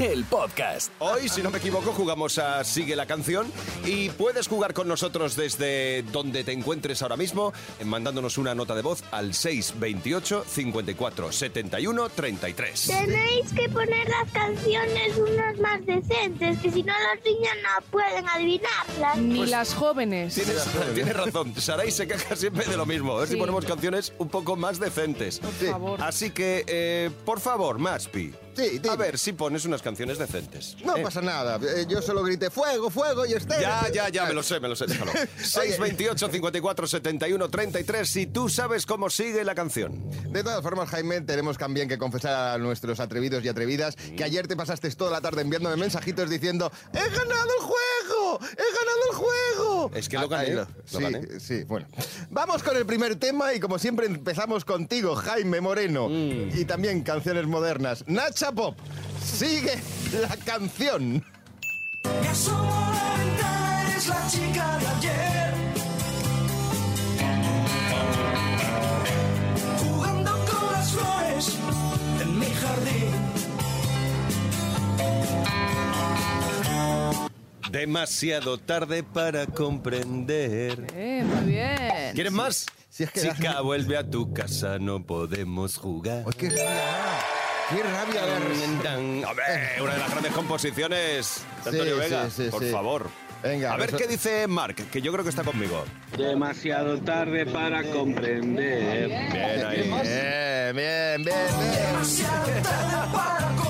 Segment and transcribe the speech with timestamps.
[0.00, 0.90] el podcast.
[0.98, 3.52] Hoy, si no me equivoco, jugamos a Sigue la canción
[3.84, 7.52] y puedes jugar con nosotros desde donde te encuentres ahora mismo,
[7.84, 12.86] mandándonos una nota de voz al 628 54 71 33.
[12.86, 18.26] Tenéis que poner las canciones unas más decentes, que si no los niños no pueden
[18.28, 19.18] adivinarlas.
[19.18, 20.34] Ni las jóvenes.
[20.34, 23.16] Tienes, tienes razón, Saray se queja siempre de lo mismo.
[23.16, 25.40] A ver si ponemos canciones un poco más decentes.
[25.40, 26.02] Por favor.
[26.02, 28.32] Así que, eh, por favor, Maspi.
[28.60, 28.90] Sí, dime.
[28.94, 30.76] A ver si pones unas canciones decentes.
[30.84, 31.58] No Eh, pasa nada.
[31.62, 33.60] eh, Yo solo grité fuego, fuego y este.
[33.60, 35.12] Ya, ya, ya, me lo sé, me lo sé, déjalo.
[35.42, 40.02] 628 54 71 33 si tú sabes cómo sigue la canción.
[40.32, 44.46] De todas formas, Jaime, tenemos también que confesar a nuestros atrevidos y atrevidas que ayer
[44.46, 48.40] te pasaste toda la tarde enviándome mensajitos diciendo ¡He ganado el juego!
[48.42, 49.90] ¡He ganado el juego!
[49.94, 51.40] Es que lo Ah, gané, ahí lo sí, gané.
[51.40, 51.86] sí, bueno.
[52.30, 56.08] Vamos con el primer tema y como siempre empezamos contigo, Jaime Moreno.
[56.08, 56.50] Mm.
[56.58, 58.04] Y también canciones modernas.
[58.06, 58.76] Nacha Pop,
[59.22, 59.78] sigue
[60.20, 61.24] la canción.
[62.20, 65.54] Me asomo a la ventana, eres la chica de ayer.
[69.78, 71.58] Jugando con las flores
[72.20, 73.14] en mi jardín.
[77.70, 80.86] Demasiado tarde para comprender.
[80.94, 82.14] Eh, muy bien.
[82.14, 82.66] ¿Quieres más?
[82.88, 86.24] Si es que Chica, vuelve a tu casa, no podemos jugar.
[86.26, 87.29] ¡Ay, qué rabia!
[87.70, 88.22] ¡Qué rabia!
[88.26, 88.98] la-
[89.30, 89.44] Hombre,
[89.82, 92.30] una de las grandes composiciones de Antonio sí, Vega.
[92.30, 92.70] sí, por sí.
[92.70, 93.08] favor.
[93.42, 95.84] Venga, a ver eso- qué dice Mark, que yo creo que está conmigo.
[96.16, 99.08] Demasiado tarde para comprender.
[99.08, 99.82] Bien ahí.
[99.82, 101.36] Bien, bien, bien, bien.
[101.72, 102.62] Demasiado tarde
[103.12, 103.69] para comprender.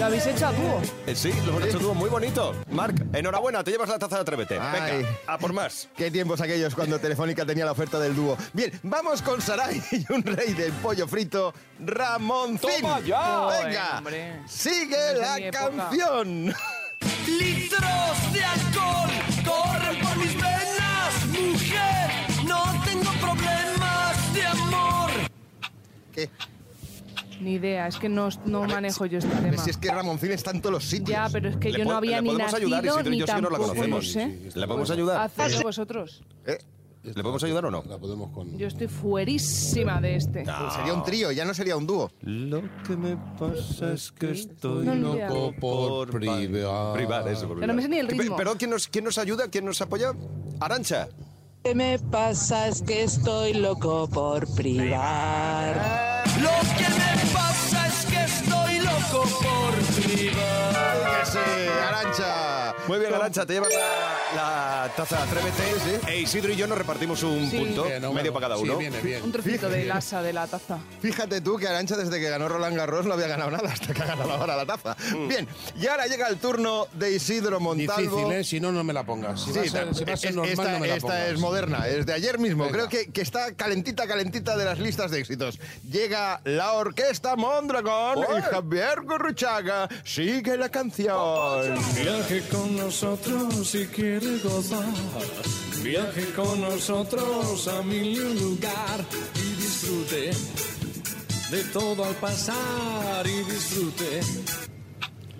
[0.00, 0.80] ¿Lo habéis hecho a dúo?
[1.06, 2.54] Eh, sí, lo hemos hecho tú muy bonito.
[2.70, 4.58] Mark, enhorabuena, te llevas la taza de Atrévete.
[4.58, 4.96] Ay.
[5.02, 5.88] Venga, a por más.
[5.94, 8.34] Qué tiempos aquellos cuando Telefónica tenía la oferta del dúo.
[8.54, 12.80] Bien, vamos con Saray y un rey del pollo frito, Ramoncín.
[12.80, 13.46] ¡Toma ya!
[13.62, 14.40] Venga, Hombre.
[14.48, 15.68] sigue No es de la época.
[15.76, 16.54] canción.
[17.26, 19.10] Litros de alcohol
[19.44, 21.26] corren por mis venas.
[21.26, 22.10] Mujer,
[22.46, 25.10] no tengo problemas de amor.
[26.14, 26.30] ¿Qué?
[27.40, 29.56] Ni idea, es que no, no manejo yo este tema.
[29.62, 31.08] Si es que Ramoncín está en todos los sitios.
[31.10, 33.32] Ya, pero es que yo no había le ni nacido ayudar, Isidro ni yo sí
[33.34, 34.54] que no la tampoco lo conocemos.
[34.56, 35.22] ¿Le podemos ayudar?
[35.22, 36.22] Hacedlo vosotros.
[36.46, 36.58] ¿Eh?
[37.02, 37.82] ¿Le podemos ayudar o no?
[37.88, 38.58] La podemos con...
[38.58, 40.42] Yo estoy fuerísima de este.
[40.44, 42.10] Pues sería un trío, ya no sería un dúo.
[42.20, 46.92] Lo que me pasa es que estoy No, loco por privar.
[46.92, 47.48] Privar, eso.
[47.48, 48.22] por Pero no me sé ni el privar.
[48.24, 48.36] ritmo.
[48.36, 49.48] Pe- ¿Pero quién nos, quién nos ayuda?
[49.48, 50.12] ¿Quién nos apoya?
[50.60, 51.08] Arancha.
[51.64, 52.68] ¿Qué me pasa?
[52.68, 56.22] Es que estoy loco por privar.
[56.42, 57.29] Lo que me
[59.12, 61.26] loco por privar.
[61.26, 61.38] Sí,
[61.88, 62.59] Arancha.
[62.88, 66.12] Muy bien, Arancha, te llevas la, la taza de Atrévete.
[66.12, 67.58] E Isidro y yo nos repartimos un Sí.
[67.58, 68.76] punto, Bien, no, medio bueno, para cada sí, uno.
[68.78, 69.22] viene bien.
[69.22, 70.78] Un trocito de asa de la taza.
[71.00, 74.02] Fíjate tú que Arancha desde que ganó Roland Garros no había ganado nada hasta que
[74.02, 74.96] ha ganado ahora la taza.
[75.14, 75.28] Mm.
[75.28, 75.48] Bien,
[75.80, 78.00] y ahora llega el turno de Isidro Montalvo.
[78.16, 78.44] Difícil, ¿eh?
[78.44, 79.40] Si no, no me la pongas.
[79.42, 80.94] Si va a Sí, ser, si va a ser es- normal, esta, no me la
[80.96, 81.28] esta pongas.
[81.28, 82.64] es moderna, es de ayer mismo.
[82.64, 82.76] Venga.
[82.76, 85.58] Creo que, que está calentita, calentita de las listas de éxitos.
[85.90, 89.88] Llega la orquesta Mondragón y Javier Gurruchaga.
[90.04, 91.74] Sigue la canción.
[91.94, 94.84] Viaje con nosotros si quiere gozar.
[95.82, 99.04] Viaje con nosotros a mil y un lugar
[99.34, 100.30] y disfrute
[101.50, 104.20] de todo al pasar y disfrute.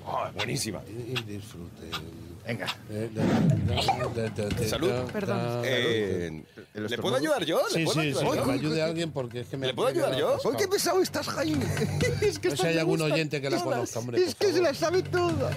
[0.06, 0.82] Ah, buenísima.
[0.88, 1.91] Y disfrute.
[2.47, 2.67] Venga.
[2.91, 3.11] Eh,
[4.69, 4.91] Salud.
[5.12, 5.62] Perdón.
[5.65, 6.43] Eh,
[6.75, 7.61] ¿Le puedo ayudar yo?
[7.69, 8.33] ¿Le Sí, puedo sí, ayudar sí, yo?
[8.43, 10.37] que me ayude alguien porque es que me ¿Le puedo ayudar yo?
[10.45, 11.65] ¡Ay, qué pesado estás, Jaime!
[12.21, 14.61] es que No sé si hay algún oyente que la conozca, hombre, Es que se
[14.61, 15.51] la sabe toda.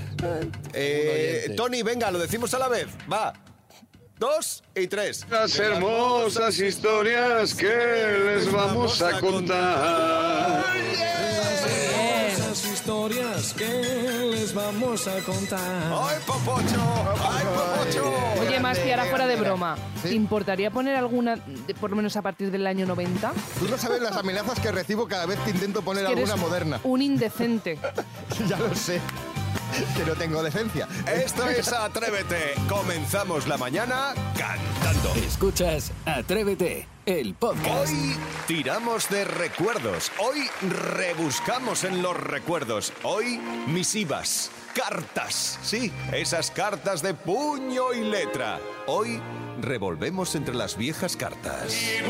[0.74, 1.56] Eh, oyente.
[1.56, 2.88] Tony, venga, lo decimos a la vez.
[3.12, 3.34] Va.
[4.20, 5.26] Dos y tres.
[5.30, 7.66] Las hermosas historias que
[8.26, 10.64] les vamos a contar.
[12.32, 14.13] Esas historias que
[14.54, 15.60] les vamos a contar.
[15.60, 16.82] ¡Ay, Popocho!
[17.32, 18.14] ¡Ay, Popocho!
[18.42, 20.10] Oye, más que ahora fuera de broma, Sí.
[20.10, 23.32] ¿te importaría poner alguna, de- por lo menos a partir del año 90?
[23.60, 26.48] Tú no sabes las amenazas que recibo cada vez que intento poner Que eres alguna
[26.50, 26.80] moderna.
[26.84, 27.80] un indecente.
[28.48, 29.00] ya lo sé.
[29.98, 30.88] Que no tengo decencia.
[31.12, 32.54] Esto es Atrévete.
[32.70, 35.14] Comenzamos la mañana cantando.
[35.26, 37.90] Escuchas Atrévete, el podcast.
[37.90, 38.16] Hoy
[38.48, 40.12] tiramos de recuerdos.
[40.20, 40.50] Hoy
[40.96, 42.94] rebuscamos en los recuerdos.
[43.04, 44.52] Hoy misivas.
[44.76, 45.60] cartas.
[45.62, 48.60] Sí, esas cartas de puño y letra.
[48.88, 49.22] Hoy
[49.62, 51.74] revolvemos entre las viejas cartas.
[51.74, 52.02] Qué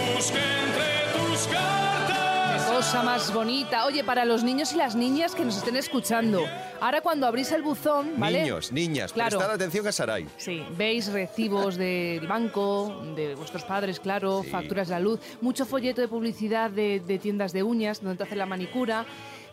[2.83, 3.85] cosa más bonita.
[3.85, 6.43] Oye, para los niños y las niñas que nos estén escuchando,
[6.81, 8.41] ahora cuando abrís el buzón, ¿vale?
[8.41, 9.37] Niños, niñas, Claro.
[9.37, 10.27] prestad atención a Saray.
[10.35, 14.49] Sí, veis recibos del banco, de vuestros padres, claro, Sí.
[14.49, 18.23] facturas de la luz, mucho folleto de publicidad de, de tiendas de uñas donde te
[18.25, 19.05] hacen la manicura.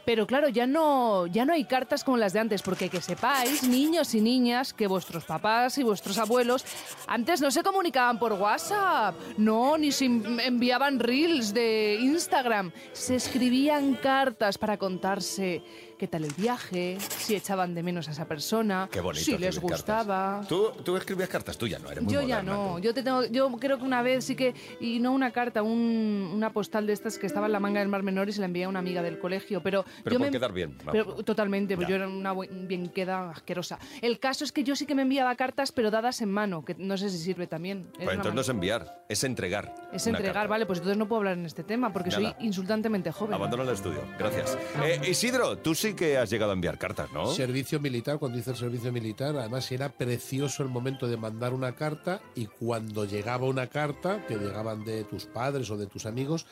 [0.04, 3.62] Pero claro, ya no, ya no hay cartas como las de antes, porque que sepáis,
[3.68, 6.64] niños y niñas, que vuestros papás y vuestros abuelos
[7.06, 13.16] antes no se comunicaban por WhatsApp, no, ni se en- enviaban reels de Instagram, se
[13.16, 15.62] escribían cartas para contarse
[16.00, 19.22] qué tal el viaje, si echaban de menos a esa persona, Qué bonito.
[19.22, 20.40] si les gustaba.
[20.48, 22.78] ¿Tú, tú escribías cartas, tú ya no eres muy Yo ya no, tú.
[22.80, 26.32] yo te tengo, yo creo que una vez sí que, y no una carta, un-
[26.34, 28.46] una postal de estas que estaba en la manga del Mar Menor y se la
[28.46, 31.76] envié a una amiga del colegio, pero, Pero yo por me, quedar bien, pero totalmente,
[31.76, 33.78] pues yo era una bien queda asquerosa.
[34.00, 36.74] El caso es que yo sí que me enviaba cartas, pero dadas en mano, que
[36.78, 37.88] no sé si sirve también.
[37.98, 39.74] Es Pues entonces no es enviar, es entregar.
[39.92, 40.48] es entregar, carta.
[40.48, 42.34] vale, pues entonces no puedo hablar en este tema porque Nada.
[42.38, 43.34] soy insultantemente joven.
[43.34, 44.56] Abandona el estudio, gracias.
[44.82, 47.26] Eh, Isidro, tú sí que has llegado a enviar cartas, ¿no?
[47.32, 51.74] Servicio militar, cuando hice el servicio militar, además era precioso el momento de mandar una
[51.74, 56.46] carta y cuando llegaba una carta, que llegaban de tus padres o de tus amigos,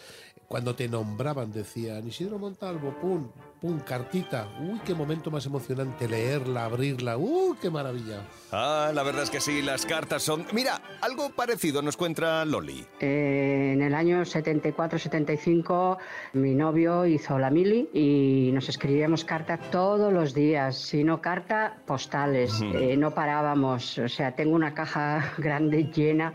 [0.49, 3.29] cuando te nombraban decían Isidro Montalvo, pum,
[3.61, 4.49] pum, cartita.
[4.59, 7.19] Uy, qué momento más emocionante leerla, abrirla.
[7.19, 8.23] Uy, qué maravilla.
[8.51, 10.47] Ah, la verdad es que sí, las cartas son...
[10.55, 12.83] Mira, algo parecido nos cuenta Loli.
[12.99, 15.99] Eh, en el año 74-75
[16.33, 21.77] mi novio hizo la mili y nos escribíamos cartas todos los días, si no carta,
[21.87, 22.63] postales.
[22.63, 26.33] Eh, no parábamos, o sea, tengo una caja grande llena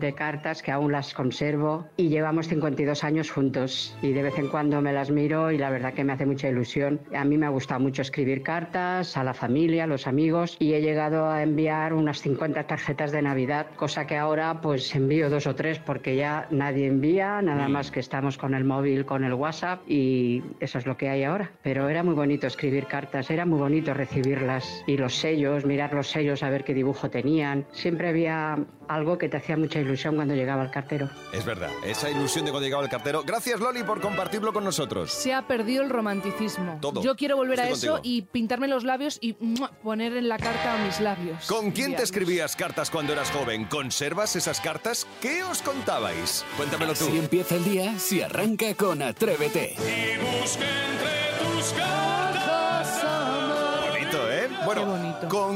[0.00, 4.48] de cartas que aún las conservo y llevamos 52 años juntos y de vez en
[4.48, 7.00] cuando me las miro y la verdad que me hace mucha ilusión.
[7.14, 10.72] A mí me ha gustado mucho escribir cartas a la familia, a los amigos y
[10.72, 15.46] he llegado a enviar unas 50 tarjetas de Navidad, cosa que ahora pues envío dos
[15.46, 19.34] o tres porque ya nadie envía, nada más que estamos con el móvil, con el
[19.34, 21.50] WhatsApp y eso es lo que hay ahora.
[21.62, 26.08] Pero era muy bonito escribir cartas, era muy bonito recibirlas y los sellos, mirar los
[26.08, 27.66] sellos, a ver qué dibujo tenían.
[27.72, 28.58] Siempre había
[28.88, 31.08] algo que te hacía mucha ilusión cuando llegaba el cartero.
[31.32, 33.22] Es verdad, esa ilusión de cuando llegaba el cartero.
[33.24, 35.10] Gracias, Loli, por compartirlo con nosotros.
[35.10, 36.78] Se ha perdido el romanticismo.
[36.80, 37.02] Todo.
[37.02, 38.00] Yo quiero volver a eso contigo.
[38.02, 39.70] y pintarme los labios y ¡mua!
[39.82, 41.46] poner en la carta a mis labios.
[41.46, 43.64] ¿Con quién te escribías cartas cuando eras joven?
[43.64, 45.06] ¿Conservas esas cartas?
[45.20, 46.44] ¿Qué os contabais?
[46.56, 47.06] Cuéntamelo tú.
[47.06, 49.74] Si empieza el día, si arranca con Atrévete.
[49.76, 52.09] Bonito,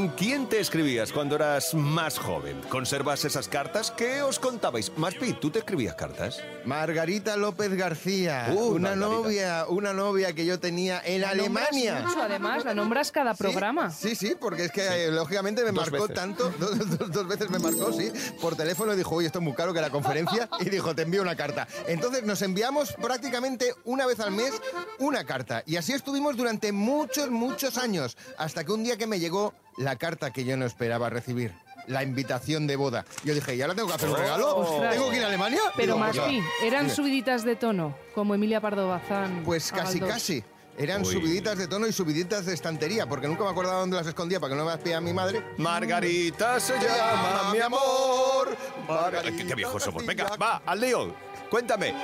[0.05, 2.61] ¿con quién te escribías cuando eras más joven?
[2.69, 3.91] ¿Conservas esas cartas?
[3.91, 4.93] ¿Qué os contabais?
[4.99, 6.41] Maspi, ¿tú te escribías cartas?
[6.67, 9.07] Margarita López García, Uh, una Margarita.
[9.07, 12.03] novia, una novia que yo tenía en La Alemania.
[12.07, 13.91] mucho, además, la nombras cada programa.
[13.91, 16.15] Sí, sí, porque es que eh, lógicamente me Dos marcó veces.
[16.15, 18.13] tanto, dos, dos- dos veces me marcó, sí.
[18.43, 21.23] Por teléfono dijo, oye, esto es muy caro que la conferencia, y dijo, te envío
[21.23, 21.67] una carta.
[21.87, 24.53] Entonces nos enviamos prácticamente una vez al mes
[24.99, 25.63] una carta.
[25.67, 29.97] Y así estuvimos durante muchos, muchos años, hasta que un día que me llegó la
[29.97, 31.53] carta que yo no esperaba recibir.
[31.87, 33.05] La invitación de boda.
[33.25, 34.57] Yo dije, ¿y ahora tengo que hacer un regalo?
[34.57, 34.95] Ostras.
[34.95, 35.61] ¿Tengo que ir a Alemania?
[35.77, 36.95] Pero más "Pues, bien, eran dime".
[36.95, 39.43] subiditas de tono, como Emilia Pardo Bazán.
[39.45, 40.43] Pues casi, casi.
[40.79, 41.13] Eran Uy.
[41.13, 44.55] subiditas de tono y subiditas de estantería, porque nunca me acordaba dónde las escondía para
[44.55, 45.45] que no me las pillara mi madre.
[45.59, 48.57] Margarita se llama mi amor.
[48.89, 50.05] Margarita qué, qué viejos somos.
[50.07, 51.15] Venga, va, al lío.
[51.51, 51.95] Cuéntame.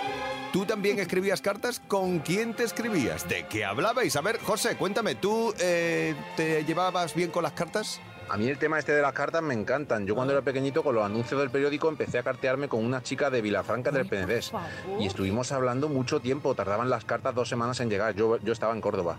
[0.52, 1.80] ¿Tú también escribías cartas?
[1.86, 3.28] ¿Con quién te escribías?
[3.28, 4.16] ¿De qué hablabais?
[4.16, 8.00] A ver, José, cuéntame, ¿tú eh, te llevabas bien con las cartas?
[8.32, 10.06] A mí el tema este de las cartas me encantan.
[10.06, 13.28] Yo cuando era pequeñito con los anuncios del periódico empecé a cartearme con una chica
[13.28, 14.52] de Vilafranca del Penedés.
[15.00, 18.14] Y estuvimos hablando mucho tiempo, tardaban las cartas dos semanas en llegar.
[18.14, 19.16] Yo, yo estaba en Córdoba.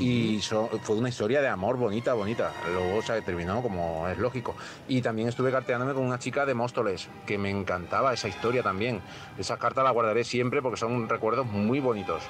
[0.00, 2.52] Y so- fue una historia de amor bonita, bonita.
[2.72, 4.56] Luego se terminó como es lógico.
[4.88, 9.00] Y también estuve carteándome con una chica de Móstoles, que me encantaba esa historia también.
[9.38, 12.24] Esas cartas las guardaré siempre porque son recuerdos muy bonitos.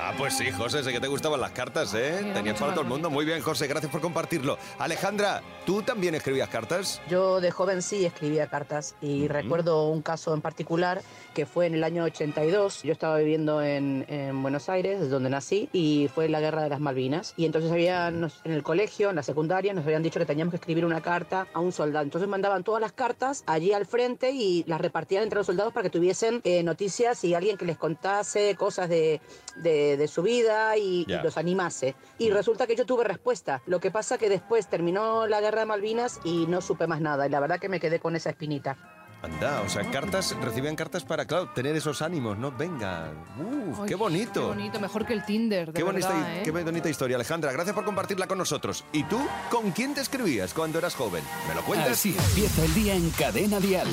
[0.00, 2.30] Ah, pues sí, José, sé que te gustaban las cartas, ¿eh?
[2.34, 3.10] Tenías para todo el mundo.
[3.10, 4.58] Muy bien, José, gracias por compartirlo.
[4.78, 7.00] Alejandra, ¿tú también escribías cartas?
[7.08, 11.00] Yo de joven sí escribía cartas y recuerdo un caso en particular
[11.32, 12.82] que fue en el año 82.
[12.82, 16.68] Yo estaba viviendo en, en Buenos Aires, desde donde nací, y fue la guerra de
[16.70, 17.32] las Malvinas.
[17.36, 20.50] Y entonces había, nos- en el colegio, en la secundaria, nos habían dicho que teníamos
[20.52, 22.04] que escribir una carta a un soldado.
[22.04, 25.84] Entonces mandaban todas las cartas allí al frente y las repartían entre los soldados para
[25.84, 29.20] que tuviesen eh, noticias y alguien que les contase cosas de,
[29.56, 31.94] de- de su vida y, y los animase.
[32.18, 33.62] Y resulta que yo tuve respuesta.
[33.66, 37.26] Lo que pasa que después terminó la guerra de Malvinas y no supe más nada.
[37.26, 38.76] Y la verdad que me quedé con esa espinita.
[39.24, 42.52] Anda, o sea, cartas, recibían cartas para, claro, tener esos ánimos, ¿no?
[42.52, 44.40] Venga, uf, Ay, qué bonito.
[44.50, 46.42] Qué bonito, mejor que el Tinder, de Qué bonita, verdad, ¿eh?
[46.44, 47.50] qué bonita historia, Alejandra.
[47.52, 48.84] Gracias por compartirla con nosotros.
[48.92, 49.18] ¿Y tú,
[49.50, 51.24] con quién te escribías cuando eras joven?
[51.48, 51.92] ¿Me lo cuentas?
[51.92, 53.88] Así empieza el día en Cadena Dial.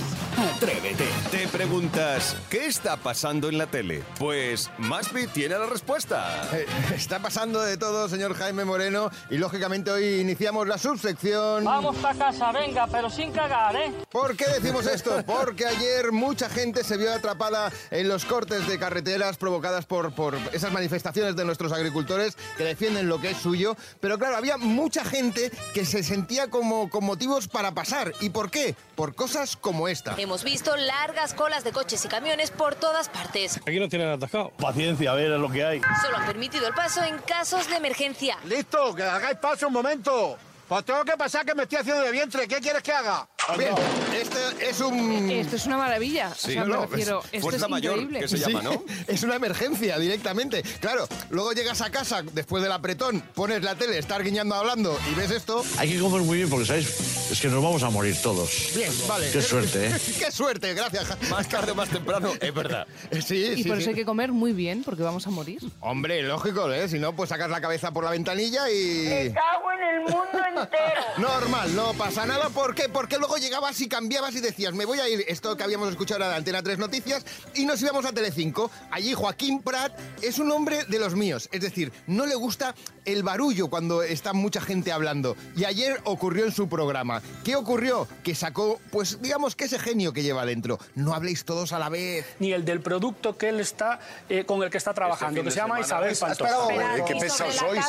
[0.55, 1.05] Atrévete.
[1.31, 4.03] Te preguntas, ¿qué está pasando en la tele?
[4.19, 6.49] Pues Maspi tiene la respuesta.
[6.53, 11.63] Eh, Está pasando de todo, señor Jaime Moreno, y lógicamente hoy iniciamos la subsección.
[11.63, 13.93] Vamos para casa, venga, pero sin cagar, ¿eh?
[14.11, 15.20] ¿Por qué decimos esto?
[15.25, 20.35] Porque ayer mucha gente se vio atrapada en los cortes de carreteras provocadas por, por
[20.53, 23.75] esas manifestaciones de nuestros agricultores que defienden lo que es suyo.
[23.99, 28.13] Pero claro, había mucha gente que se sentía como con motivos para pasar.
[28.19, 28.75] ¿Y por qué?
[28.95, 30.15] Por cosas como esta.
[30.17, 33.57] Hemos visto largas colas de coches y camiones por todas partes.
[33.57, 34.51] Aquí no tienen atascado.
[34.57, 35.81] Paciencia, a ver, es lo que hay.
[36.03, 38.37] Solo han permitido el paso en casos de emergencia.
[38.45, 40.37] Listo, que hagáis paso un momento.
[40.71, 42.47] Pues tengo que pasar que me estoy haciendo de vientre.
[42.47, 43.27] ¿Qué quieres que haga?
[43.57, 43.73] Bien,
[44.15, 45.29] este es un...
[45.29, 46.33] Esto es una maravilla.
[46.33, 48.19] Sí, o sea, me no, refiero, es esto fuerza es mayor, increíble.
[48.21, 48.83] que se llama, ¿no?
[49.07, 50.63] Es una emergencia directamente.
[50.79, 55.15] Claro, luego llegas a casa después del apretón, pones la tele, estás guiñando hablando y
[55.15, 55.61] ves esto.
[55.77, 57.31] Hay que comer muy bien porque, ¿sabes?
[57.31, 58.69] Es que nos vamos a morir todos.
[58.73, 59.29] Bien, vale.
[59.29, 59.95] Qué suerte, ¿eh?
[60.19, 61.29] Qué suerte, gracias.
[61.29, 62.87] Más tarde o más temprano, es verdad.
[63.21, 63.89] Sí, Y sí, por eso sí.
[63.89, 65.59] hay que comer muy bien, porque vamos a morir.
[65.81, 66.87] Hombre, lógico, ¿eh?
[66.87, 69.31] Si no, pues sacas la cabeza por la ventanilla y...
[69.33, 71.01] cago en el mundo entero.
[71.17, 72.49] Normal, no pasa nada.
[72.49, 72.89] ¿Por qué?
[72.89, 76.19] Porque luego llegabas y cambiabas y decías, me voy a ir, esto que habíamos escuchado
[76.21, 78.71] era de Antena 3 Noticias, y nos íbamos a Telecinco.
[78.91, 81.49] Allí Joaquín Prat es un hombre de los míos.
[81.51, 82.75] Es decir, no le gusta
[83.05, 85.35] el barullo cuando está mucha gente hablando.
[85.55, 87.21] Y ayer ocurrió en su programa.
[87.43, 88.07] ¿Qué ocurrió?
[88.23, 90.79] Que sacó, pues digamos que ese genio que lleva dentro.
[90.95, 92.25] No habléis todos a la vez.
[92.39, 93.99] Ni el del producto que él está,
[94.29, 95.85] eh, con el que está trabajando, fin que se llama semana.
[95.85, 96.61] Isabel Es- Pantoja.
[96.61, 97.85] espera, eh, qué pesados sois.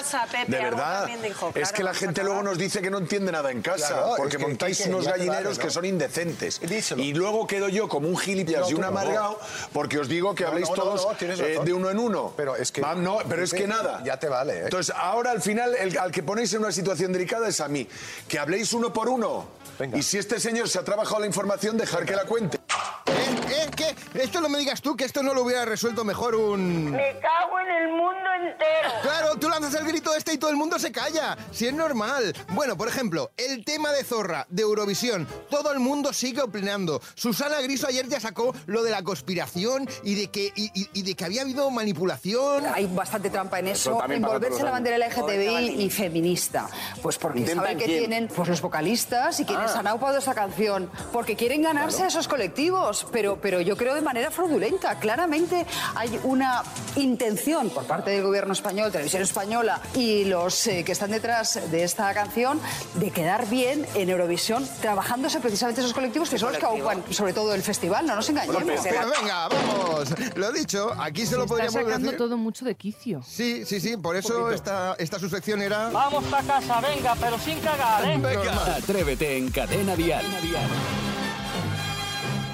[0.48, 1.08] de verdad.
[1.54, 4.36] es que la gente luego nos dice que no entiende nada en casa, Claro, porque
[4.36, 6.60] es que- montáis que- unos gallineros que son indecentes.
[6.60, 7.02] Díselo.
[7.02, 9.38] Y luego quedo yo como un gilipollas y un amargado,
[9.72, 12.34] porque os digo que habléis todos eh, de uno en uno.
[12.36, 14.02] Pero es que- no, pero es que nada.
[14.04, 14.62] Ya te vale, ¿eh?
[14.64, 17.88] Entonces, ahora al final, el, al que ponéis en una situación delicada es a mí.
[18.28, 19.46] Que habléis uno por uno.
[19.94, 22.58] Y si este señor se ha trabajado la información, dejar que la cuente.
[23.06, 23.36] ¿Eh?
[23.66, 23.70] ¿Eh?
[23.76, 23.94] ¿Qué?
[24.20, 26.92] Esto no me digas tú que esto no lo hubiera resuelto mejor un...
[26.92, 28.88] cago en el mundo entero.
[29.02, 31.36] Claro, tú lanzas el grito este y todo el mundo se calla.
[31.50, 32.32] Si es normal.
[32.50, 35.26] Bueno, por ejemplo, el tema de Zorra, de Eurovisión.
[35.50, 37.00] Todo el mundo sigue opinando.
[37.14, 41.02] Susana Griso ayer ya sacó lo de la conspiración y de que, y, y- y
[41.02, 42.64] de que había habido manipulación.
[42.72, 44.98] Hay bastante trampa en Eso eso, envolverse la bandera.
[44.98, 46.68] LGTBI y feminista.
[47.02, 47.98] Pues porque ¿Intentan saben que quién?
[47.98, 49.71] tienen pues los vocalistas y quienes Ah.
[49.76, 52.04] Han aupado esa canción, porque quieren ganarse Claro.
[52.06, 54.98] a esos colectivos, pero, pero yo creo de manera fraudulenta.
[54.98, 56.62] Claramente hay una
[56.96, 61.84] intención por parte del gobierno español, Televisión Española y los eh, que están detrás de
[61.84, 62.60] esta canción
[62.94, 67.32] de quedar bien en Eurovisión, trabajándose precisamente esos colectivos que son los que aupan sobre
[67.32, 68.62] todo el festival, no nos engañemos.
[68.82, 70.08] Pero venga, vamos.
[70.36, 72.18] Lo dicho, aquí se lo Se está podríamos sacando decir.
[72.18, 73.22] todo mucho de quicio.
[73.26, 75.88] Sí, sí, sí, por eso esta, esta subsección era...
[75.90, 78.20] Vamos para casa, venga, pero sin cagar, ¿eh?
[78.78, 80.24] Atrévete en Cadena Dial.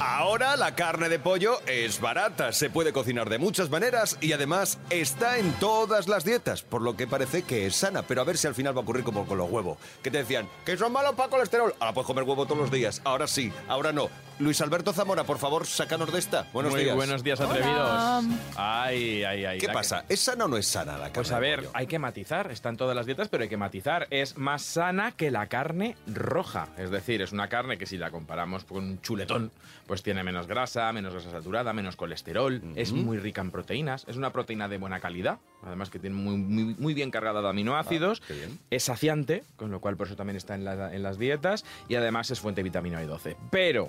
[0.01, 4.79] Ahora la carne de pollo es barata, se puede cocinar de muchas maneras y además
[4.91, 8.03] está en todas las dietas, por lo que parece que es sana.
[8.03, 10.19] Pero a ver si al final va a ocurrir como con los huevos, que te
[10.19, 11.73] decían que son malos para colesterol.
[11.79, 14.09] Ahora puedes comer huevo todos los días, ahora sí, ahora no.
[14.41, 16.47] Luis Alberto Zamora, por favor, sácanos de esta.
[16.53, 16.95] Buenos Muy días.
[16.95, 18.25] buenos días, atrevidos.
[18.57, 19.59] Ay, ay, ay.
[19.59, 20.05] ¿Qué La pasa?
[20.09, 21.13] ¿Es sana o no es sana la carne?
[21.15, 21.71] Pues a de ver, pollo?
[21.75, 22.49] hay que matizar.
[22.53, 24.07] Está en todas las dietas, pero hay que matizar.
[24.11, 26.69] Es más sana que la carne roja.
[26.79, 29.51] Es decir, es una carne que si la comparamos con un chuletón,
[29.89, 32.63] pues tiene menos grasa, menos grasa saturada, menos colesterol.
[32.77, 34.05] Es muy rica en proteínas.
[34.07, 35.39] Es una proteína de buena calidad.
[35.67, 38.21] Además que tiene muy, muy, muy bien cargada de aminoácidos.
[38.21, 38.61] qué bien.
[38.71, 41.65] Es saciante, con lo cual por eso también está en, la- en las dietas.
[41.89, 43.35] Y además es fuente de vitamina B12.
[43.51, 43.89] Pero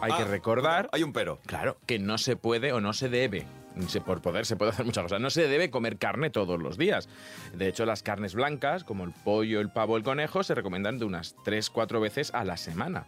[0.00, 0.88] hay que Ah, recordar...
[0.92, 1.38] Hay un pero.
[1.46, 3.46] Claro, que no se puede o no se debe.
[4.04, 5.20] Por poder se puede hacer muchas cosas.
[5.20, 7.08] No se debe comer carne todos los días.
[7.54, 11.04] De hecho, las carnes blancas, como el pollo, el pavo, el conejo, se recomiendan de
[11.04, 13.06] unas 3-4 veces a la semana.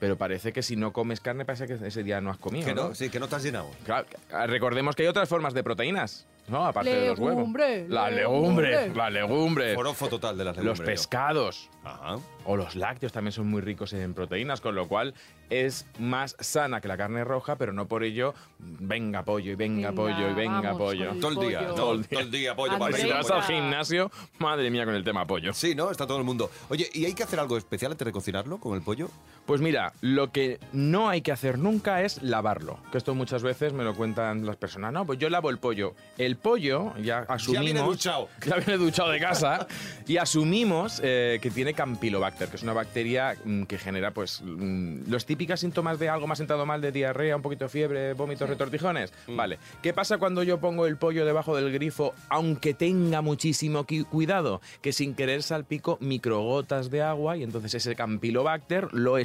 [0.00, 2.66] Pero parece que si no comes carne, parece que ese día no has comido.
[2.66, 2.94] Que no, ¿no?
[2.94, 3.70] sí, que no te has llenado.
[3.84, 4.06] Claro,
[4.46, 6.66] recordemos que hay otras formas de proteínas, ¿no?
[6.66, 7.36] Aparte de los huevos.
[7.38, 8.70] Legumbre, La legumbre.
[8.70, 9.74] legumbre, la legumbre.
[9.74, 10.92] Forofo total de las Los legumbres, yo.
[10.92, 11.70] pescados.
[11.84, 12.16] Ajá.
[12.44, 15.14] O los lácteos también son muy ricos en proteínas, con lo cual
[15.48, 19.90] es más sana que la carne roja, pero no por ello venga pollo y venga,
[19.90, 21.10] Venga, pollo y venga vamos pollo.
[21.12, 21.66] el Todo el día.
[21.74, 22.08] Todo el día.
[22.10, 22.78] Todo el día pollo.
[22.78, 25.52] Para Si vas al gimnasio, madre mía con el tema pollo.
[25.54, 25.90] Sí, ¿no?
[25.90, 26.50] Está todo el mundo.
[26.68, 29.08] Oye, ¿y hay que hacer algo especial antes de cocinarlo con el pollo?
[29.46, 32.78] Pues mira, lo que no hay que hacer nunca es lavarlo.
[32.90, 34.92] Que esto muchas veces me lo cuentan las personas.
[34.92, 35.94] No, pues yo lavo el pollo.
[36.16, 37.64] El pollo, ya asumimos.
[37.64, 38.28] viene duchado.
[38.46, 39.66] Ya viene duchado de casa.
[40.06, 45.10] y asumimos eh, que tiene Campylobacter, que es una bacteria mm, que genera, pues, mm,
[45.10, 48.48] los típicos síntomas de algo más sentado mal, de diarrea, un poquito de fiebre, vómitos,
[48.48, 49.12] retortijones.
[49.28, 49.58] Vale.
[49.82, 54.62] ¿Qué pasa cuando yo pongo el pollo debajo del grifo, aunque tenga muchísimo cuidado?
[54.80, 59.18] Que sin querer salpico microgotas de agua y entonces ese Campylobacter lo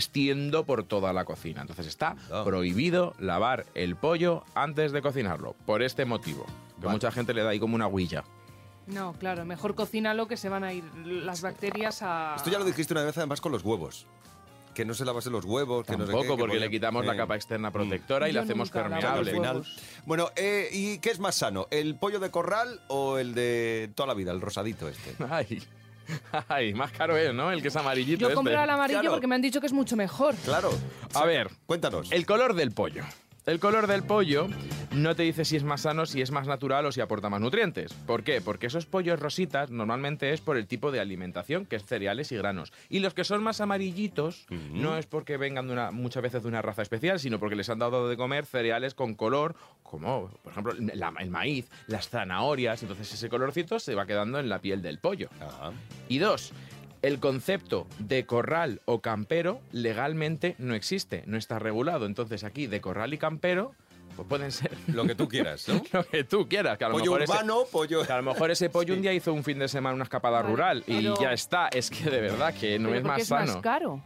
[0.65, 1.61] por toda la cocina.
[1.61, 6.45] Entonces está prohibido lavar el pollo antes de cocinarlo, por este motivo.
[6.81, 8.23] Que mucha gente le da ahí como una huilla.
[8.87, 12.33] No, claro, mejor cocínalo que se van a ir las bacterias a...
[12.35, 14.07] Esto ya lo dijiste una vez además con los huevos.
[14.73, 17.13] Que no se lavase los huevos, que no sé qué, que porque le quitamos la
[17.13, 19.31] Eh, capa externa protectora y Yo le hacemos permeable.
[19.31, 19.63] final.
[20.05, 21.67] Bueno, eh, ¿y qué es más sano?
[21.69, 25.15] ¿El pollo de corral o el de toda la vida, el rosadito este?
[25.29, 25.61] Ay,
[26.47, 27.51] ay, más caro es, ¿no?
[27.51, 28.19] El que es amarillito.
[28.21, 28.35] Yo este.
[28.35, 29.13] compré el amarillo Claro.
[29.15, 30.35] porque me han dicho que es mucho mejor.
[30.43, 30.71] Claro.
[31.13, 32.11] A ver, cuéntanos.
[32.11, 33.03] El color del pollo.
[33.45, 34.47] El color del pollo
[34.91, 37.41] no te dice si es más sano, si es más natural o si aporta más
[37.41, 37.93] nutrientes.
[37.93, 38.41] ¿Por qué?
[38.41, 42.37] Porque esos pollos rositas normalmente es por el tipo de alimentación, que es cereales y
[42.37, 42.71] granos.
[42.89, 46.47] Y los que son más amarillitos no es porque vengan de una, muchas veces de
[46.49, 50.51] una raza especial, sino porque les han dado de comer cereales con color, como por
[50.51, 52.83] ejemplo la- el maíz, las zanahorias.
[52.83, 55.29] Entonces ese colorcito se va quedando en la piel del pollo.
[56.07, 56.51] Y dos,
[57.01, 62.05] el concepto de corral o campero legalmente no existe, no está regulado.
[62.05, 63.73] Entonces aquí de corral y campero
[64.15, 65.81] pues pueden ser lo que tú quieras, ¿no?
[65.93, 66.77] lo que tú quieras.
[66.77, 68.05] Que a lo Pollo mejor ese- urbano, pollo...
[68.05, 70.41] que a lo mejor ese pollo un día hizo un fin de semana una escapada
[70.41, 71.69] rural y pero- ya está.
[71.69, 73.53] Es que de verdad que no Pero es ¿por qué más es sano.
[73.53, 74.03] más caro?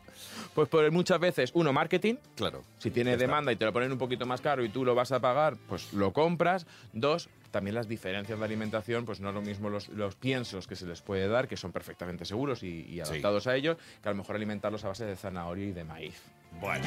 [0.53, 2.15] Pues por muchas veces, uno, marketing.
[2.35, 2.63] Claro.
[2.77, 5.11] Si tiene demanda y te lo ponen un poquito más caro y tú lo vas
[5.11, 6.67] a pagar, pues lo compras.
[6.93, 10.75] Dos, también las diferencias de alimentación, pues no es lo mismo los, los piensos que
[10.75, 14.11] se les puede dar, que son perfectamente seguros y, y adaptados a ellos, que a
[14.11, 16.21] lo mejor alimentarlos a base de zanahoria y de maíz.
[16.63, 16.85] Bueno,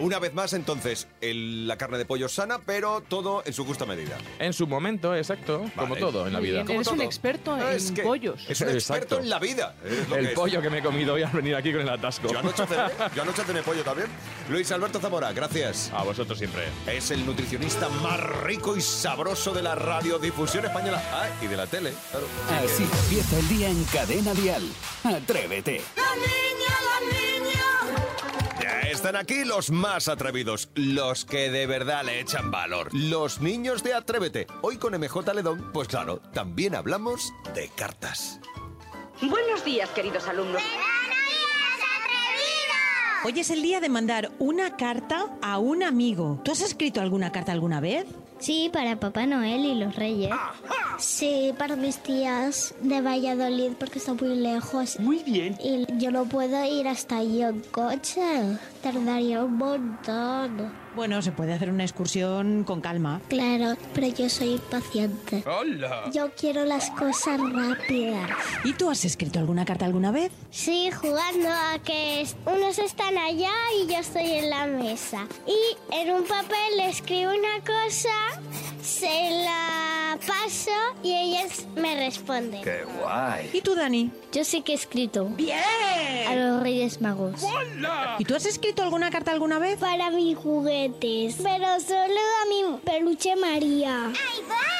[0.00, 3.86] una vez más entonces, el- la carne de pollo sana, pero todo en su justa
[3.86, 4.18] medida.
[4.38, 6.62] En su momento, exacto, como todo en la Muy vida.
[6.62, 8.44] bien, Eres un experto en Es que pollos.
[8.50, 9.76] Es un experto en la vida.
[9.82, 10.38] es lo El que es.
[10.38, 12.28] pollo que me he comido hoy al venir aquí con el atasco.
[12.30, 12.82] Yo anoche cené,
[13.16, 14.08] yo anoche cené pollo también.
[14.50, 15.90] Luis Alberto Zamora, gracias.
[15.94, 16.64] A vosotros siempre.
[16.86, 21.02] Es el nutricionista más rico y sabroso de la radiodifusión española.
[21.14, 22.26] Ah, y de la tele, claro.
[22.62, 24.68] Así empieza el día en Cadena Dial.
[25.02, 25.80] Atrévete.
[25.96, 26.02] Ya
[29.04, 32.88] están aquí los más atrevidos, los que de verdad le echan valor.
[32.94, 34.46] Los niños de Atrévete.
[34.62, 38.40] Hoy con MJ Ledón, pues claro, también hablamos de cartas.
[39.20, 40.62] Buenos días, queridos alumnos.
[43.24, 46.40] Hoy es el día de mandar una carta a un amigo.
[46.42, 48.06] ¿Tú has escrito alguna carta alguna vez?
[48.38, 50.30] Sí, para Papá Noel y los Reyes.
[50.98, 54.98] Sí, para mis tías de Valladolid porque está muy lejos.
[55.00, 55.56] Muy bien.
[55.62, 58.58] Y yo no puedo ir hasta allí en coche.
[58.82, 60.84] Tardaría un montón.
[60.94, 63.20] Bueno, se puede hacer una excursión con calma.
[63.28, 65.42] Claro, pero yo soy impaciente.
[65.44, 66.04] ¡Hola!
[66.12, 68.30] Yo quiero las cosas rápidas.
[68.62, 70.30] ¿Y tú has escrito alguna carta alguna vez?
[70.50, 73.50] Sí, jugando a que unos están allá
[73.82, 75.26] y yo estoy en la mesa.
[75.48, 78.10] Y en un papel le escribo una cosa,
[78.82, 79.83] se la
[80.26, 80.70] paso
[81.02, 82.62] y ellas me responden.
[82.62, 83.50] ¡Qué guay!
[83.52, 84.10] ¿Y tú, Dani?
[84.32, 85.26] Yo sí que he escrito.
[85.26, 85.58] ¡Bien!
[86.28, 87.42] A los Reyes Magos.
[88.18, 89.78] ¿Y tú has escrito alguna carta alguna vez?
[89.78, 91.36] Para mis juguetes.
[91.42, 94.12] Pero solo a mi peluche María.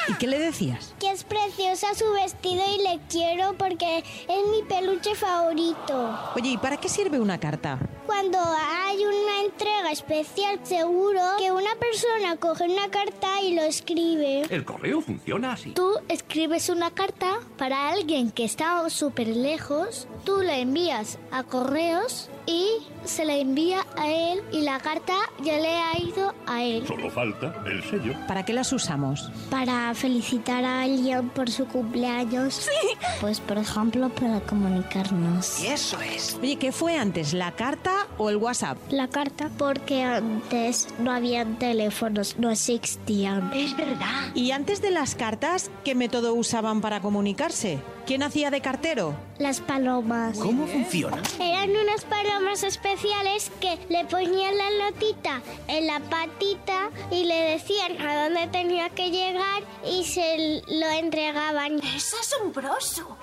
[0.07, 0.93] ¿Y qué le decías?
[0.99, 6.19] Que es preciosa su vestido y le quiero porque es mi peluche favorito.
[6.35, 7.79] Oye, ¿y para qué sirve una carta?
[8.05, 14.43] Cuando hay una entrega especial, seguro que una persona coge una carta y lo escribe.
[14.49, 15.34] El correo funciona
[15.73, 22.29] Tú escribes una carta para alguien que está súper lejos, tú la envías a correos
[22.45, 22.67] y
[23.03, 26.85] se la envía a él y la carta ya le ha ido a él.
[26.87, 28.13] Solo falta el sello.
[28.27, 29.31] ¿Para qué las usamos?
[29.49, 32.53] Para felicitar a alguien por su cumpleaños.
[32.55, 32.97] Sí.
[33.21, 35.63] Pues por ejemplo para comunicarnos.
[35.63, 36.37] Eso es.
[36.41, 38.77] Oye, ¿qué fue antes, la carta o el WhatsApp?
[38.89, 43.51] La carta porque antes no habían teléfonos, no existían.
[43.53, 44.31] Es verdad.
[44.33, 47.79] ¿Y antes de las cartas, qué método usaban para comunicarse?
[48.05, 49.15] ¿Quién hacía de cartero?
[49.39, 50.37] Las palomas.
[50.37, 51.23] ¿Cómo funciona?
[51.39, 57.99] Eran unas palomas especiales que le ponían la notita en la patita y le decían
[57.99, 61.79] a dónde tenía que llegar y se lo entregaban.
[61.79, 63.17] ¡Es asombroso!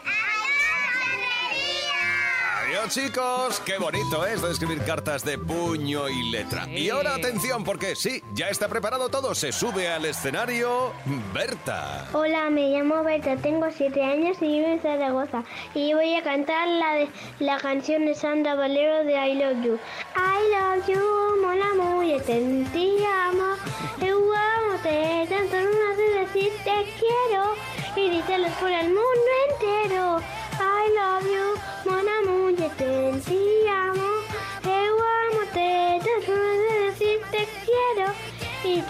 [2.72, 6.66] Adiós chicos, qué bonito esto de escribir cartas de puño y letra.
[6.70, 10.94] Y ahora atención porque sí, ya está preparado todo, se sube al escenario
[11.34, 12.08] Berta.
[12.14, 15.44] Hola, me llamo Berta, tengo 7 años y vivo en Zaragoza.
[15.74, 17.08] Y voy a cantar la, de,
[17.40, 19.78] la canción de Sandra Valero de I Love You.
[20.16, 22.40] I love you, mon amour, yo te,
[22.72, 23.54] te amo.
[24.00, 27.54] Eu amo, te tanto no sé decir te quiero.
[27.96, 30.22] Y díselo por el mundo entero.
[30.58, 31.51] I love you,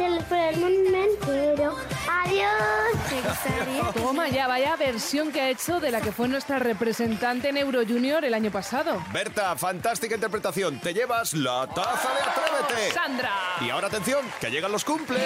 [0.07, 1.77] el entero.
[2.25, 3.95] Adiós.
[3.95, 7.83] Toma ya, vaya versión que ha hecho de la que fue nuestra representante en Euro
[7.87, 9.03] Junior el año pasado.
[9.12, 12.95] Berta, fantástica interpretación, te llevas la taza de Atrévete.
[12.95, 13.33] ¡Sandra!
[13.61, 15.21] Y ahora atención, que llegan los cumples.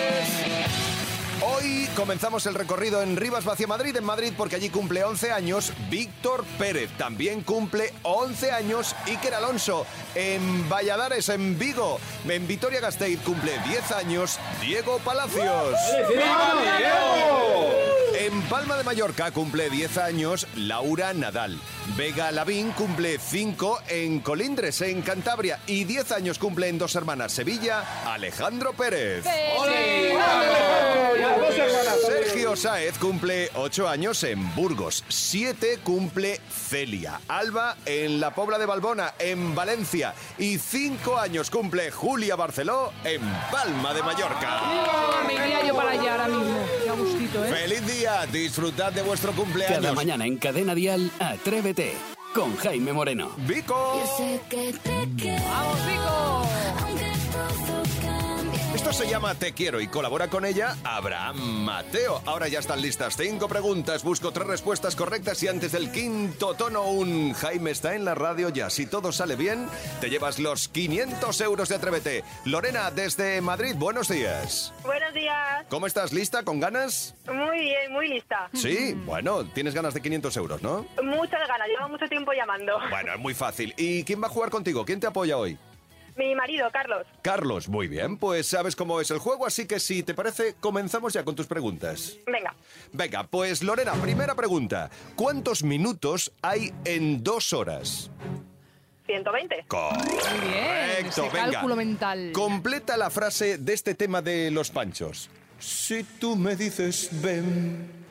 [1.43, 5.73] Hoy comenzamos el recorrido en Rivas Vacia Madrid, en Madrid, porque allí cumple 11 años
[5.91, 6.91] Víctor Pérez.
[6.97, 9.87] También cumple 11 años Iker Alonso.
[10.15, 12.01] En Valladares, en Vigo.
[12.27, 15.77] En Vitoria Gasteiz cumple 10 años Diego Palacios.
[18.27, 21.61] En Palma de Mallorca cumple 10 años Laura Nadal.
[21.97, 25.61] Vega Lavín cumple 5 en Colindres, en Cantabria.
[25.69, 29.25] Y 10 años cumple en Dos Hermanas Sevilla Alejandro Pérez.
[32.05, 35.05] Sergio Sáez cumple 8 años en Burgos.
[35.07, 37.21] 7 cumple Celia.
[37.29, 40.15] Alba en la Pobla de Balbona, en Valencia.
[40.37, 43.21] Y 5 años cumple Julia Barceló en
[43.53, 44.63] Palma de Mallorca.
[45.29, 46.59] Me iría yo para allá ahora mismo.
[46.99, 47.49] Gustito, ¿eh?
[47.49, 48.27] ¡Feliz día!
[48.27, 49.79] Disfrutad de vuestro cumpleaños.
[49.81, 51.95] Cada mañana en Cadena Dial, Atrévete
[52.35, 53.31] con Jaime Moreno.
[53.39, 53.75] ¡Vico!
[55.49, 56.36] ¡Vamos, Vico!
[58.87, 62.23] Esto se llama Te Quiero y colabora con ella Abraham Mateo.
[62.25, 66.85] Ahora ya están listas cinco preguntas, busco tres respuestas correctas y antes del quinto tono
[66.85, 68.71] un Jaime está en la radio ya.
[68.71, 69.69] Si todo sale bien,
[70.01, 72.23] te llevas los 500 euros de Atrévete.
[72.45, 74.73] Lorena, desde Madrid, buenos días.
[74.85, 75.67] Buenos días.
[75.69, 76.13] ¿Cómo estás?
[76.13, 76.45] ¿Lista?
[76.45, 77.17] ¿Con ganas?
[77.27, 78.49] Muy bien, muy lista.
[78.55, 80.87] Sí, bueno, tienes ganas de 500 euros, ¿no?
[81.03, 82.79] Muchas ganas, llevo mucho tiempo llamando.
[82.89, 83.75] Bueno, es muy fácil.
[83.77, 84.85] ¿Y quién va a jugar contigo?
[84.85, 85.59] ¿Quién te apoya hoy?
[86.17, 87.07] Mi marido, Carlos.
[87.23, 91.13] Carlos, muy bien, pues sabes cómo es el juego, así que si te parece, comenzamos
[91.13, 92.17] ya con tus preguntas.
[92.27, 92.55] Venga.
[92.93, 94.91] Venga, pues Lorena, primera pregunta.
[95.15, 98.11] ¿Cuántos minutos hay en dos horas?
[99.07, 99.67] 120.
[99.71, 101.51] Muy bien, ese venga.
[101.53, 102.33] cálculo mental.
[102.33, 105.31] Completa la frase de este tema de los panchos.
[105.59, 108.06] Si tú me dices ven.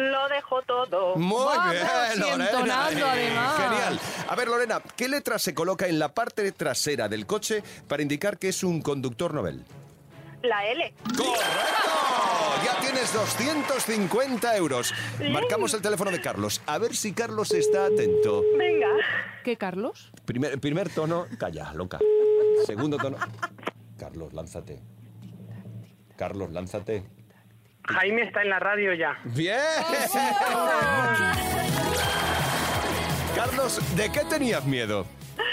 [0.00, 1.16] Lo dejo todo.
[1.16, 1.86] Muy Vamos, bien,
[2.20, 2.86] Lorena.
[2.86, 3.56] además.
[3.58, 4.00] Genial.
[4.28, 8.38] A ver, Lorena, ¿qué letra se coloca en la parte trasera del coche para indicar
[8.38, 9.64] que es un conductor novel?
[10.42, 10.94] La L.
[11.04, 11.44] ¡Correcto!
[12.64, 14.94] Ya tienes 250 euros.
[15.30, 16.62] Marcamos el teléfono de Carlos.
[16.66, 18.42] A ver si Carlos está atento.
[18.56, 18.88] Venga.
[19.44, 20.12] ¿Qué, Carlos?
[20.24, 21.98] Primer, primer tono, calla, loca.
[22.64, 23.18] Segundo tono.
[23.98, 24.80] Carlos, lánzate.
[26.16, 27.04] Carlos, lánzate.
[27.94, 29.18] Jaime está en la radio ya.
[29.24, 29.58] ¡Bien!
[33.34, 35.06] Carlos, ¿de qué tenías miedo?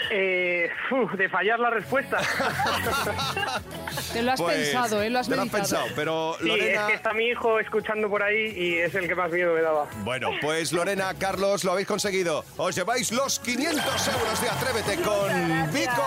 [0.10, 2.18] Eh, uf, de fallar la respuesta.
[4.14, 5.10] Te lo has Pues, pensado, ¿eh?
[5.10, 5.84] Lo has te lo has meditado.
[5.84, 6.82] pensado, pero Sí, Lorena...
[6.82, 9.62] es que está mi hijo escuchando por ahí y es el que más miedo me
[9.62, 9.86] daba.
[10.04, 12.46] Bueno, pues Lorena, Carlos, lo habéis conseguido.
[12.56, 16.04] Os lleváis los 500 euros de Atrévete con Vico.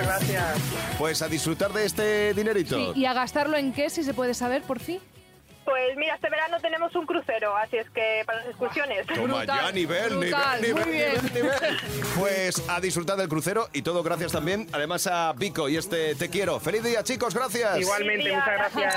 [0.00, 0.58] Muchas gracias.
[0.98, 2.76] Pues a disfrutar de este dinerito.
[2.76, 5.00] Sí, ¿Y a gastarlo en qué, si se puede saber, por fin?
[5.64, 9.06] Pues mira, este verano tenemos un crucero, así es que para las excursiones.
[9.06, 11.78] Toma ya, nivel, brutal, nivel, nivel, nivel.
[12.18, 16.28] Pues a disfrutar del crucero y todo gracias también, además a Vico y este Te
[16.28, 16.58] Quiero.
[16.58, 17.34] ¡Feliz día, chicos!
[17.34, 17.78] ¡Gracias!
[17.78, 18.94] Igualmente, muchas gracias.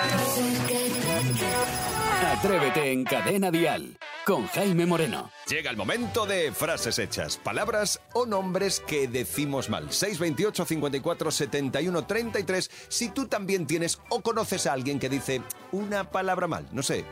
[2.38, 5.30] Atrévete en Cadena Dial con Jaime Moreno.
[5.50, 9.92] Llega el momento de frases hechas, palabras o nombres que decimos mal.
[9.92, 12.72] 628 54 71 33.
[12.88, 17.06] Si tú también tienes o conoces a alguien que dice una palabra mal, no sé.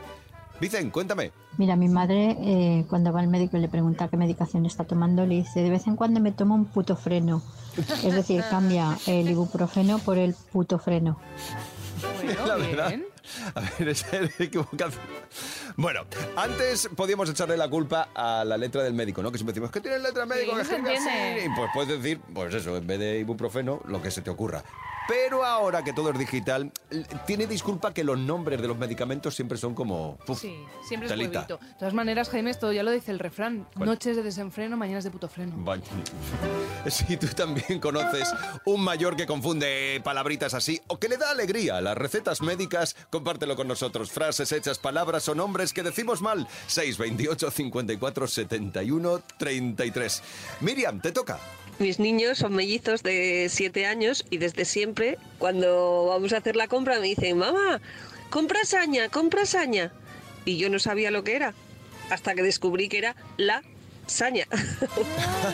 [0.60, 1.32] Vicen, cuéntame.
[1.58, 5.26] Mira, mi madre eh, cuando va al médico y le pregunta qué medicación está tomando,
[5.26, 7.42] le dice, de vez en cuando me tomo un puto freno.
[8.04, 11.18] Es decir, cambia el ibuprofeno por el puto freno.
[12.46, 12.94] la verdad.
[13.54, 14.04] A ver, es
[14.38, 15.02] equivocación.
[15.76, 16.02] Bueno,
[16.36, 19.30] antes podíamos echarle la culpa a la letra del médico, ¿no?
[19.32, 20.52] Que siempre decimos, ¿qué tiene letra del médico?
[20.52, 21.08] Sí, que se escribe así?".
[21.08, 21.44] entiende.
[21.44, 24.62] Y pues puedes decir, pues eso, en vez de ibuprofeno, lo que se te ocurra.
[25.08, 26.70] Pero ahora que todo es digital,
[27.26, 30.18] tiene disculpa que los nombres de los medicamentos siempre son como...
[30.28, 31.40] uf, Sí, siempre es telita.
[31.40, 31.58] huevito.
[31.58, 33.66] De todas maneras, Jaime, esto ya lo dice el refrán.
[33.76, 35.54] Noches de desenfreno, mañanas de puto freno.
[36.88, 38.32] Si tú también conoces
[38.64, 42.96] un mayor que confunde palabritas así o que le da alegría a las recetas médicas,
[43.10, 44.10] compártelo con nosotros.
[44.10, 46.48] Frases hechas, palabras o nombres que decimos mal.
[46.66, 50.22] 628 54 71 33.
[50.60, 51.38] Miriam, te toca.
[51.82, 56.68] Mis niños son mellizos de 7 años y desde siempre, cuando vamos a hacer la
[56.68, 57.80] compra, me dicen, mamá,
[58.30, 59.92] compra saña, compra saña.
[60.44, 61.54] Y yo no sabía lo que era,
[62.08, 63.64] hasta que descubrí que era la
[64.06, 64.46] saña.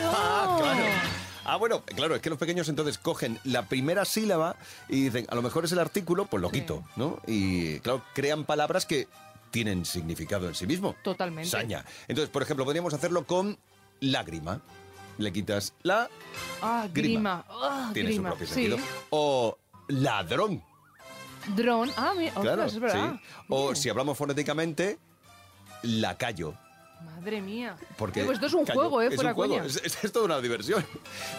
[0.03, 0.83] Ah, claro.
[1.45, 4.55] Ah, bueno, claro, es que los pequeños entonces cogen la primera sílaba
[4.87, 7.19] y dicen, a lo mejor es el artículo, pues lo quito, ¿no?
[7.25, 9.07] Y claro, crean palabras que
[9.49, 10.95] tienen significado en sí mismo.
[11.03, 11.49] Totalmente.
[11.49, 11.83] Saña.
[12.07, 13.57] Entonces, por ejemplo, podríamos hacerlo con
[13.99, 14.61] lágrima.
[15.19, 16.09] Le quitas la,
[16.61, 17.43] Ah, Grima.
[17.43, 17.45] grima.
[17.49, 18.29] Ah, tiene grima.
[18.31, 18.53] su propio Sí.
[18.53, 18.77] sentido.
[19.11, 19.57] O
[19.89, 20.63] ladrón,
[21.55, 21.89] Dron.
[21.97, 22.63] Ah, mira, claro.
[22.65, 23.13] ostras, es verdad.
[23.15, 23.45] sí.
[23.49, 24.97] O si hablamos fonéticamente,
[25.83, 26.53] lacayo.
[27.19, 27.75] Madre mía.
[27.97, 29.07] Porque Eh, pues esto es un callo, juego, ¿eh?
[29.07, 30.85] Es Fuera un juego, es, es- es toda una diversión.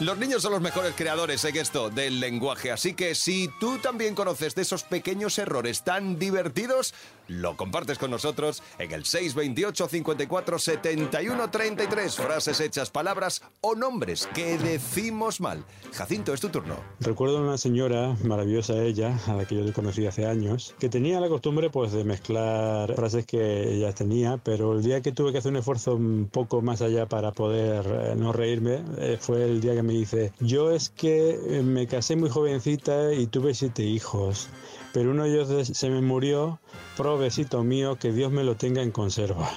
[0.01, 4.15] Los niños son los mejores creadores en esto del lenguaje, así que si tú también
[4.15, 6.93] conoces de esos pequeños errores tan divertidos,
[7.29, 12.15] lo compartes con nosotros en el 628 54 71 33.
[12.17, 15.65] Frases hechas, palabras o nombres que decimos mal.
[15.93, 16.77] Jacinto, es tu turno.
[17.01, 21.21] Recuerdo a una señora, maravillosa ella, a la que yo conocí hace años, que tenía
[21.21, 25.39] la costumbre pues de mezclar frases que ella tenía, pero el día que tuve que
[25.39, 29.61] hacer un esfuerzo un poco más allá para poder eh, no reírme, eh, fue el
[29.61, 33.85] día que me dice, yo es que eh, me casé muy jovencita y tuve siete
[33.85, 34.49] hijos,
[34.93, 36.59] pero uno de ellos se me murió,
[37.01, 39.49] provecito mío, que Dios me lo tenga en conserva.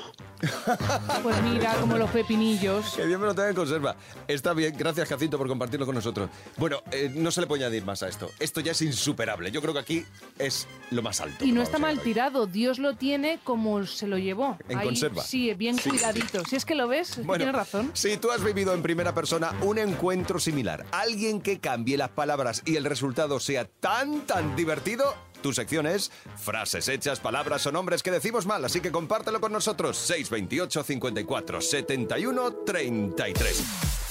[1.24, 2.94] Pues mira, como los pepinillos.
[2.96, 3.96] Que Dios me lo tenga en conserva.
[4.28, 6.30] Está bien, gracias Jacinto por compartirlo con nosotros.
[6.58, 8.30] Bueno, eh, no se le puede añadir más a esto.
[8.40, 9.52] Esto ya es insuperable.
[9.52, 10.06] Yo creo que aquí
[10.40, 11.44] es lo más alto.
[11.44, 14.58] Y no está mal tirado, Dios lo tiene como se lo llevó.
[14.70, 15.22] En Ahí, conserva.
[15.24, 15.90] Sí, bien Sí.
[15.90, 16.44] cuidadito.
[16.46, 17.92] Si es que lo ves, Bueno, tienes razón.
[17.94, 22.62] Si tú has vivido en primera persona un encuentro similar, alguien que cambie las palabras
[22.66, 28.02] y el resultado sea tan, tan divertido, tu sección es frases hechas, palabras o nombres
[28.02, 29.96] que decimos mal, así que compártelo con nosotros.
[29.98, 33.64] 628 54 71 33.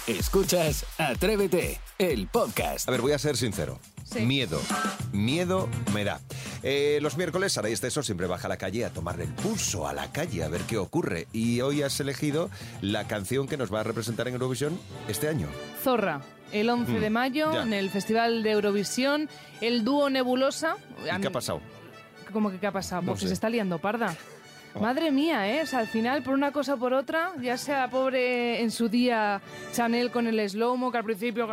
[0.06, 2.88] Escuchas Atrévete, el podcast.
[2.88, 3.80] A ver, voy a ser sincero.
[4.20, 4.60] Miedo.
[5.12, 6.20] Miedo me da.
[6.62, 9.88] Eh, los miércoles, Sara y Esteso siempre baja a la calle a tomarle el pulso
[9.88, 11.26] a la calle, a ver qué ocurre.
[11.32, 15.48] Y hoy has elegido la canción que nos va a representar en Eurovisión este año.
[15.82, 16.20] Zorra.
[16.52, 17.62] El 11 de Mm, mayo, ya.
[17.62, 19.28] en el Festival de Eurovisión,
[19.62, 20.76] el dúo Nebulosa.
[21.02, 21.60] ¿Y qué ha pasado?
[22.32, 23.02] ¿Cómo que qué ha pasado?
[23.02, 23.28] No Porque sé.
[23.28, 24.14] se está liando parda.
[24.80, 25.62] Madre mía, ¿eh?
[25.62, 28.88] O sea, al final, por una cosa o por otra, ya sea pobre en su
[28.88, 29.40] día
[29.72, 31.46] Chanel con el slow-mo, que al principio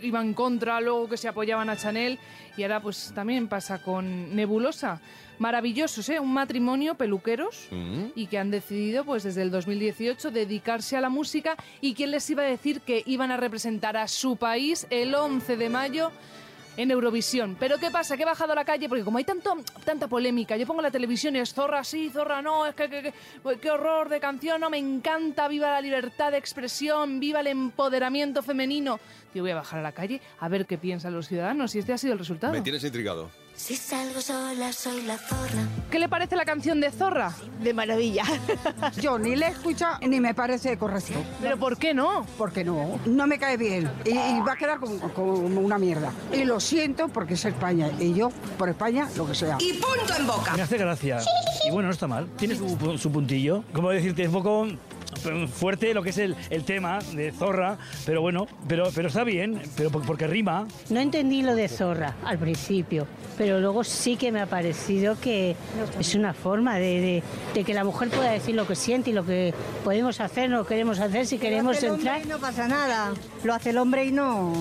[0.00, 2.18] iba en contra, luego que se apoyaban a Chanel,
[2.56, 5.00] y ahora pues también pasa con Nebulosa.
[5.38, 6.20] Maravillosos, ¿eh?
[6.20, 8.04] Un matrimonio peluqueros Mm.
[8.14, 11.56] y que han decidido, pues desde el 2018, dedicarse a la música.
[11.80, 15.56] ¿Y quién les iba a decir que iban a representar a su país el 11
[15.56, 16.12] de mayo?
[16.76, 17.56] En Eurovisión.
[17.60, 18.16] Pero ¿qué pasa?
[18.16, 20.90] Que he bajado a la calle porque como hay tanto, tanta polémica, yo pongo la
[20.90, 24.18] televisión y es zorra sí, zorra no, es que, que- que- pues, qué horror de
[24.20, 29.00] canción, no, me encanta, viva la libertad de expresión, viva el empoderamiento femenino.
[29.34, 31.92] Yo voy a bajar a la calle a ver qué piensan los ciudadanos y este
[31.92, 32.52] ha sido el resultado.
[32.54, 33.30] Me tienes intrigado.
[33.54, 35.62] Si salgo sola, soy la zorra.
[35.90, 37.32] ¿Qué le parece la canción de Zorra?
[37.62, 38.24] De maravilla.
[39.00, 41.12] Yo ni la escucho ni me parece correcto.
[41.40, 42.26] ¿Pero por qué no?
[42.38, 42.98] Porque no.
[43.06, 43.90] No me cae bien.
[44.04, 46.10] Y, y va a quedar como, como una mierda.
[46.32, 47.90] Y lo siento porque es España.
[48.00, 49.58] Y yo, por España, lo que sea.
[49.60, 50.56] Y punto en boca.
[50.56, 51.20] Me hace gracia.
[51.64, 52.26] Y bueno, no está mal.
[52.36, 53.62] Tiene su, su puntillo.
[53.72, 54.66] Como decirte, es un poco
[55.48, 59.60] fuerte lo que es el, el tema de Zorra, pero bueno, pero, pero está bien,
[59.76, 60.66] pero por- porque rima.
[60.90, 63.06] No entendí lo de zorra al principio,
[63.38, 65.54] pero luego sí que me ha parecido que
[65.98, 67.22] es una forma de, de-
[67.54, 70.64] de que la mujer pueda decir lo que siente y lo que podemos hacer, no
[70.66, 72.26] queremos hacer, si queremos hace el hombre entrar.
[72.26, 73.12] y no pasa nada.
[73.44, 74.52] Lo hace el hombre y no,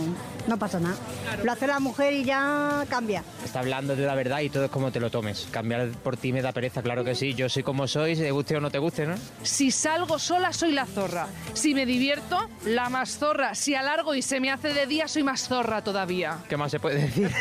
[0.48, 0.96] no pasa nada.
[1.44, 3.24] Lo hace la mujer y ya cambia.
[3.44, 5.48] Está hablando de la verdad y todo es como te lo tomes.
[5.52, 7.34] Cambiar por ti me da pereza, claro que sí.
[7.34, 9.16] Yo soy como soy, te guste o no te guste, ¿no?
[9.44, 11.28] Si salgo sola, soy la zorra.
[11.54, 13.56] Si me divierto, la más zorra.
[13.56, 16.38] Si alargo y se me hace de día, soy más zorra todavía.
[16.50, 17.32] ¿Qué más se puede decir?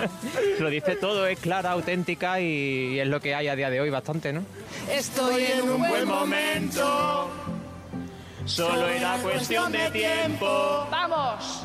[0.58, 3.80] lo dice todo, es clara, auténtica y, y es lo que hay a día de
[3.80, 4.42] hoy bastante, ¿no?
[4.90, 7.30] Estoy en un buen momento.
[8.44, 10.86] Solo era cuestión de tiempo.
[10.90, 11.64] ¡Vamos!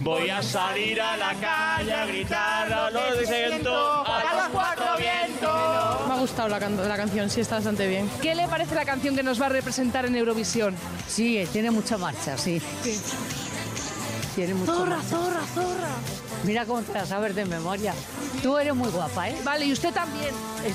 [0.00, 6.06] Voy a salir a la calle a gritar a los vientos, a los cuatro vientos.
[6.08, 8.10] Me ha gustado la, la canción, sí, está bastante bien.
[8.22, 10.74] ¿Qué le parece la canción que nos va a representar en Eurovisión?
[11.06, 12.62] Sí, tiene mucha marcha, sí.
[14.34, 15.08] Tiene mucha Zorra, marcha.
[15.08, 15.88] zorra, zorra.
[16.44, 17.94] Mira cómo te la sabes de memoria.
[18.42, 19.36] Tú eres muy guapa, ¿eh?
[19.44, 20.30] Vale, y usted también.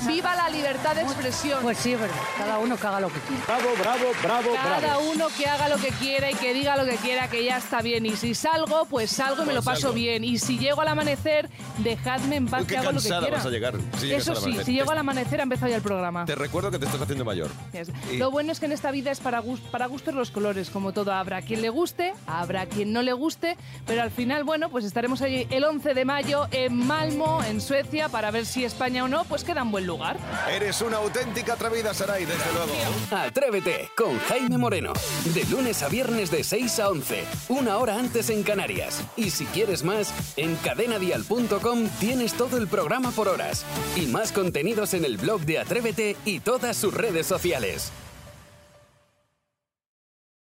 [0.06, 1.60] Viva la libertad de expresión.
[1.62, 2.16] Pues sí, es verdad.
[2.38, 3.42] Cada uno que haga lo que quiera.
[3.46, 5.10] Bravo, bravo, bravo, Cada bravo.
[5.12, 7.82] uno que haga lo que quiera y que diga lo que quiera, que ya está
[7.82, 8.04] bien.
[8.06, 9.94] Y si salgo, pues salgo y me lo Pues paso salgo.
[9.94, 10.22] bien.
[10.24, 11.48] Y si llego al amanecer,
[11.78, 13.28] dejadme en paz Uy, que hago lo que quiera.
[13.30, 16.24] vas a llegar si Eso sí, si llego al amanecer ha empezado ya el programa.
[16.24, 17.50] Te recuerdo que te estás haciendo mayor.
[17.72, 20.30] Es- Y- Lo bueno es que en esta vida es para, gus- para gustos los
[20.30, 21.12] colores, como todo.
[21.12, 25.22] Habrá quien le guste, habrá quien no le guste, pero al final, bueno, pues estaremos
[25.22, 29.24] allí el 11 de mayo en Malmo, en Suecia, para ver si España o no,
[29.24, 30.18] pues queda en buen lugar.
[30.50, 32.72] Eres una auténtica atrevida, Saray, desde luego.
[33.10, 34.92] Atrévete con Jaime Moreno.
[35.32, 39.02] De lunes a viernes de 6 a 11, una hora antes en Canarias.
[39.16, 43.64] Y si quieres más, en cadenadial.com tienes todo el programa por horas.
[43.96, 47.92] Y más contenidos en el blog de Atrévete y todas sus redes sociales.